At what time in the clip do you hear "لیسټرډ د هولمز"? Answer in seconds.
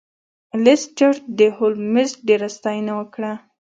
0.63-2.09